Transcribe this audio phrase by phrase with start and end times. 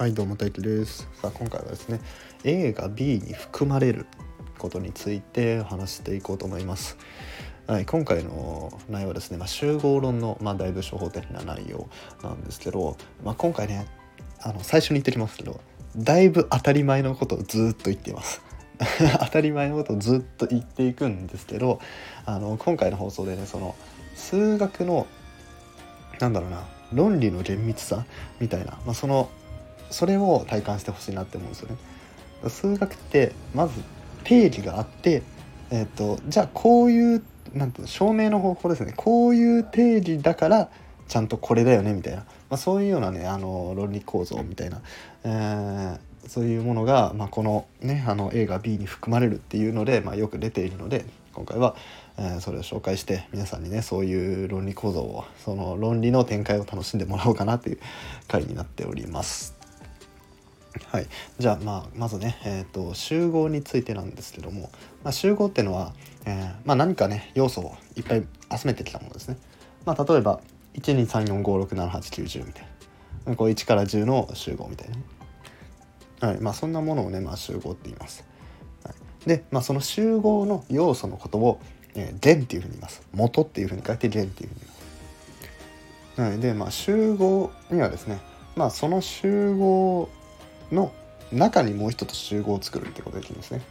[0.00, 1.06] はいどうも大輝です。
[1.20, 2.00] さあ今回はですね
[2.42, 4.06] A が B に含まれる
[4.56, 6.96] ことについて話していこうと思います。
[7.66, 11.90] はい、今回の内容はですね、まあ、集合論の、まあ、だいぶ初歩的な内容
[12.22, 13.88] なんですけど、まあ、今回ね
[14.40, 15.60] あの最初に言ってきますけど
[15.94, 18.40] だいぶ当たり前のことをずっと言っています。
[19.20, 21.78] 当たり前のことをずっと言っていくんですけど
[22.24, 23.76] あの今回の放送でねその
[24.14, 25.06] 数学の
[26.20, 28.06] なんだろうな論理の厳密さ
[28.40, 29.28] みたいな、まあ、その
[29.90, 31.76] それを体感してほしいなって思うんですよね。
[32.48, 33.80] 数学ってまず
[34.24, 35.22] 定義があって、
[35.70, 37.22] えーと、じゃあこういう
[37.54, 40.70] なんていうの証明の方法ですねこういう定義だから
[41.08, 44.80] ちゃんとこれだよねみたいな、まあ、そういうようなねあの論理構造みたいな、
[45.24, 51.74] えー、そういうものが、まあ、この,、ね、あの A が B に含まれるっていうので、まあ、よく出ているので今回は、
[52.16, 57.80] えー、それを紹介して皆さんにねそういう論理構造をその論理の展開を楽しんでもらおうかなという
[58.28, 59.59] 回になっております。
[60.86, 61.06] はい、
[61.38, 64.70] じゃあ、まあ、まずね、えーと、集合についてなんですけども、
[65.02, 65.92] まあ、集合っていうのは、
[66.26, 68.24] えー、まあ、何かね要素をいっぱい
[68.56, 69.36] 集めてきたものですね。
[69.84, 70.40] まあ、例えば
[70.74, 72.66] 12345678910みたい
[73.26, 74.88] なこう1から10の集合みたい
[76.20, 78.24] な、はいまあ、そんなものをね、まあ、集合って言います。
[78.84, 81.60] はい、で、まあ、その集合の要素のことを、
[81.94, 83.02] えー、弦っていうふうに言います。
[83.12, 84.90] 元っていうふうに書いて弦っていうふうに言います。
[86.20, 88.20] はい、で、まあ、集合にはですね、
[88.56, 90.08] まあ、その集合
[90.72, 90.92] の
[91.32, 93.62] 中にもう一つ集合を作るってことができるんですね。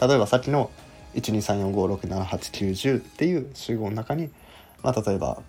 [0.00, 0.70] 例えばさっきの
[1.14, 4.30] 12345678910っていう集合の中に、
[4.82, 5.42] まあ、例えば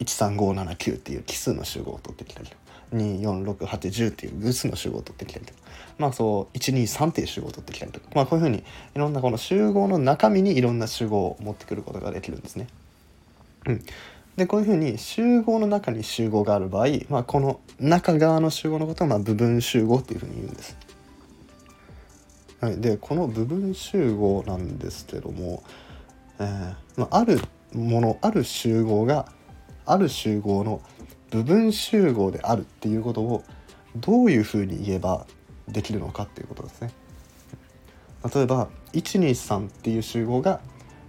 [0.00, 2.48] 13579っていう奇数の集合を取ってきたり
[2.92, 5.60] 246810っていう偶数の集合を取ってきたりとか
[5.98, 8.62] まあそう123っていう集合を取ってきたりとかまあこういうふうにい
[8.94, 12.68] ろんなこの集合の中身にいろんな集合を持ってくることができるんですね。
[13.66, 13.82] うん、
[14.36, 20.76] でこういうふうに集合の中に集合がある場合、まあ、この中側の集合のことをま部分集合っていうふうに言うんです。
[22.60, 25.62] はい、でこの部分集合なんですけども、
[26.38, 27.40] えー、まあ、ある
[27.72, 29.26] ものある集合が
[29.86, 30.82] ある集合の
[31.30, 33.42] 部分集合であるっていうことを
[33.96, 35.26] どういうふうに言えば
[35.68, 36.90] できるのかっていうことですね。
[38.34, 40.60] 例えば123っていう集合が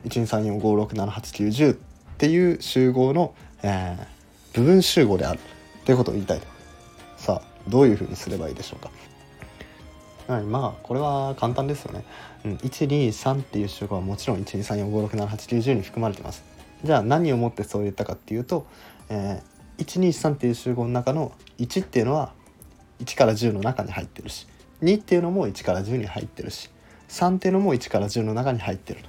[0.06, 1.87] 12345678910
[2.18, 5.40] っていう集合の、えー、部分集合である。
[5.40, 6.48] っていうことを言いたいと。
[7.16, 8.92] さあどういうふうにすればいいでしょうか。
[10.34, 12.04] はい、まあこれは簡単ですよね、
[12.44, 16.44] うん、123っていう集合はもちろん12345678910に含まれてます。
[16.84, 18.66] じゃあ何をもってそう言ったかっていうと、
[19.10, 22.34] えー、123っていう集合の中の1っていうのは
[23.04, 24.48] 1から10の中に入ってるし
[24.82, 26.70] 2っていうのも1から10に入ってるし
[27.10, 29.02] 3っていうのも1から10の中に入ってる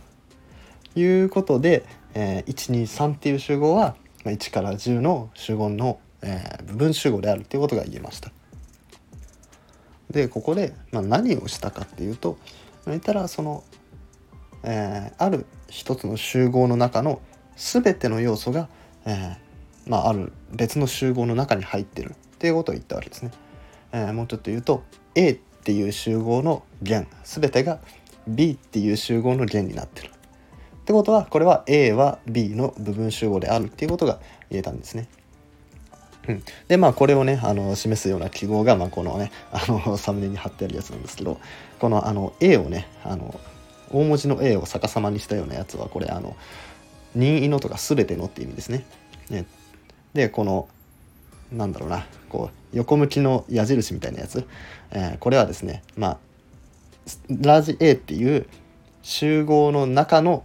[0.94, 1.84] ということで、
[2.20, 8.32] えー、123っていう集合はまあ1から10の集合の、えー、部分集合であるっていうことが言えました。
[10.10, 12.36] でここで、まあ、何をしたかっていうと
[12.86, 13.62] 言ったらその、
[14.64, 17.20] えー、ある一つの集合の中の
[17.56, 18.68] 全ての要素が、
[19.04, 23.30] えー、まあ、ある別の集合の中に入ってるっていうことを言ったわけですね。
[23.92, 24.82] えー、もうちょっと言うと
[25.14, 27.78] A っていう集合の弦全てが
[28.26, 30.10] B っていう集合の弦になってる。
[30.88, 35.06] ってことはこれは A は B の部分集合であるっていうことが言えたんですね。
[36.26, 41.38] うん、でまあこれをねあの示すような記号が、まあ、このねあの サムネに貼ってあるやつなんですけど
[41.78, 43.38] このあの A をねあの
[43.91, 46.34] 大文字の A を逆さまにしたようなやつはこれあの
[47.15, 48.87] 任意のとか全てのって意味ですね。
[49.28, 49.44] ね
[50.15, 50.69] でこの
[51.53, 54.47] なんだろうなこう横向きの矢印みたいなやつ、
[54.93, 56.19] えー、これはですねまあ
[57.28, 58.47] ラージ A っていう
[59.03, 60.44] 集合の中の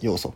[0.00, 0.34] 要素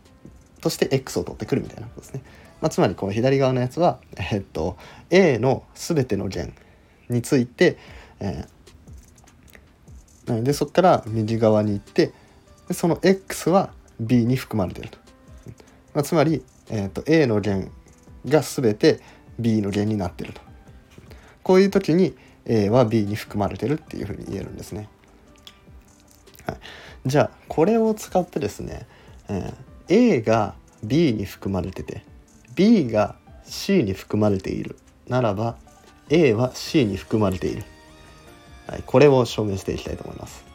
[0.61, 2.21] として X を取ってくるみたいなことですね。
[2.61, 3.99] まあ、つまりこの左側のやつは、
[4.31, 4.77] えっと、
[5.09, 6.53] A の全ての弦
[7.09, 7.77] について、
[8.19, 12.13] えー、でそこから右側に行って
[12.71, 14.97] その X は B に含まれてると。
[15.93, 17.71] まあ、つまり、えーと、A の弦
[18.25, 19.01] が全て
[19.39, 20.41] B の弦になっていると。
[21.43, 22.15] こういう時に
[22.45, 24.87] A は B に含まれてるっていうふうに言えるんですね。
[26.45, 26.57] はい、
[27.05, 28.87] じゃあこれを使ってですね、
[29.31, 32.05] えー A が B に含まれてて
[32.55, 35.57] B が C に含まれているならば
[36.09, 37.63] A は C に含まれている、
[38.67, 40.45] はい、これを証明していきたいと思います。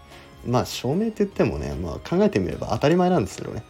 [0.46, 3.62] まあ証明って言ってもね、まあ、考えてみれば当たり前なんですけどね。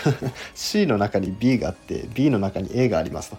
[0.54, 3.38] C の中に B があって B の中に A がありますと。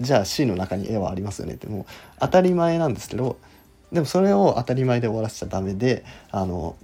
[0.00, 1.84] じゃあ C の中に A はありますよねってもう
[2.20, 3.36] 当たり前なんですけど
[3.90, 6.76] でもそれを当たり前で終わらせちゃダメであの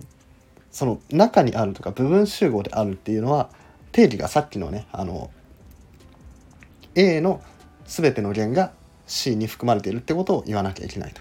[0.72, 3.50] その中にあるとか部分集合であるっていうのは
[3.94, 5.30] 定義がさっきのねあの
[6.96, 7.40] A の
[7.86, 8.72] 全ての弦が
[9.06, 11.20] C に含まれているってことを言わなきゃいけないと。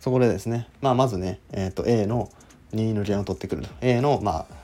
[0.00, 2.28] そこでですね、まあ、まずね、えー、と A の
[2.74, 4.54] 2のジェンを取ってくると A のまあ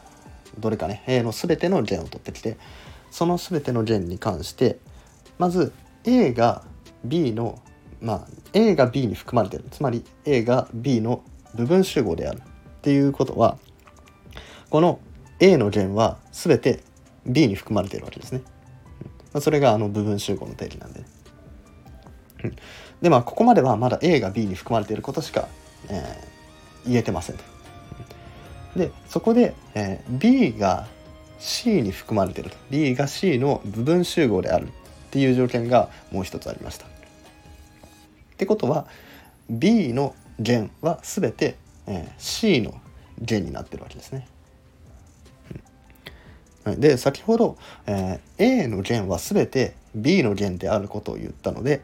[0.58, 2.56] どれかね A の全てのジェンを取ってきて
[3.12, 4.80] その全てのジェンに関して
[5.38, 5.72] まず
[6.02, 6.64] A が
[7.04, 7.62] B の
[8.00, 11.22] まあ A が B に含まれてるつまり A が B の
[11.54, 13.58] 部分集合であるっていうことは
[14.70, 14.98] この
[15.40, 16.82] A の弦は全て
[17.26, 18.42] B に含まれているわけですね。
[19.32, 21.04] まあ、それがあの部分集合の定義なんで、
[23.02, 25.48] でまあここまではまだ A が B に含まれていることしか、
[25.88, 27.44] えー、言えてませんと。
[28.76, 30.86] でそこで、えー、B が
[31.38, 34.70] C に含まれていると B が C の部分集合であるっ
[35.10, 36.86] ていう条件がもう一つありました。
[36.86, 36.88] っ
[38.36, 38.86] てことは
[39.50, 41.56] B の弦は全て、
[41.86, 42.74] えー、C の
[43.20, 44.28] 弦になってるわけですね。
[46.76, 47.56] で先ほど、
[47.86, 51.82] えー、A の弦は全て B の弦であることを言ったので、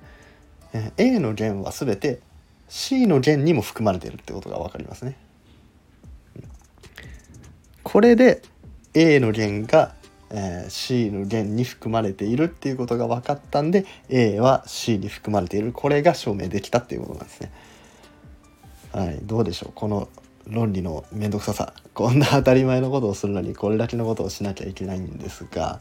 [0.73, 2.21] えー、A の弦は全て
[2.69, 5.17] C の弦にも含まれているってことが分かりますね。
[7.83, 8.43] これで
[8.95, 9.95] A の弦が、
[10.31, 15.73] えー、C の弦に含まれているっていうことが分かったんで A は C に含まれている。
[15.73, 17.53] これが証明できたっていうことなんですね。
[18.93, 19.73] はい、どうでしょう？
[19.75, 20.09] この
[20.49, 21.73] 論理の面倒くささ。
[21.95, 25.81] こんな当たり前のことをするのにこれだけのことをしなきゃいけないんですが、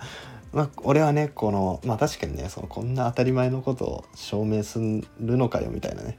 [0.54, 5.04] まあ、俺はねこのまあ確かにねそのこんな当たり前のことを証明する
[5.38, 6.18] のかよみたいなね。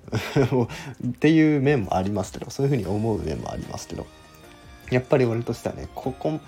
[1.09, 4.07] っていう面もありますけどそういうふうに思う面もありますけど。
[4.91, 6.39] やっぱり俺としてはねここ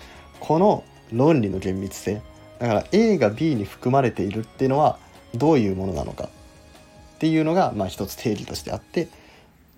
[0.41, 2.21] この論理の厳密性。
[2.59, 4.99] だから A が B に含まれているっていうのは
[5.35, 6.25] どういうものなのか。
[6.25, 9.09] っていうのがまあ一つ定義としてあって。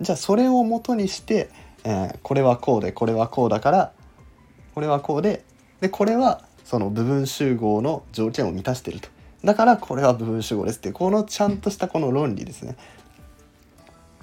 [0.01, 1.49] じゃあそれをもとにして
[1.83, 3.91] えー、これはこうでこれはこうだから
[4.75, 5.43] これはこうで
[5.81, 9.09] でこれはその部分集合の条件を満たしてると。
[9.43, 12.75] だからこれは部分集合ですっていうこのちゃんとしたこの論理ですね、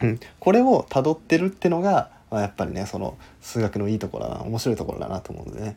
[0.03, 5.77] うん、これをたどってるってのが、まあ、やっぱりねその数学のいいところだな面白いところだなと思うのでね。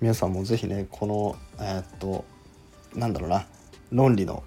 [0.00, 2.24] 皆さんも是非ねこのえー、っと
[2.94, 3.46] なんだろうな
[3.92, 4.42] 論理の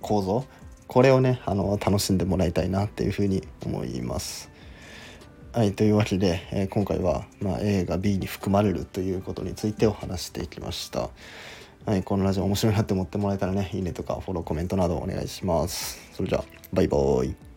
[0.00, 0.44] 構造
[0.86, 4.50] これをねあの楽しんでもらいたいなっていうふうに思います。
[5.52, 11.10] はい、というわけで、えー、今回は、まあ、A が B に含まれるということについてお話していきました。
[11.86, 15.98] はい、このラジオ面白いなって思ってもらえたらね、いいねとかフォロー、コメントなどお願いします。
[16.12, 17.49] それじゃあ、バイバーイ。